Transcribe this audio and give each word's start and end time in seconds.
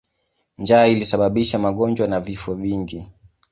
Njaa 0.57 0.87
ilisababisha 0.87 1.59
magonjwa 1.59 2.07
na 2.07 2.19
vifo 2.19 2.53
vingi. 2.53 3.07